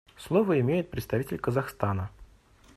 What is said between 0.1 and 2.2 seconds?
Слово имеет представитель Казахстана.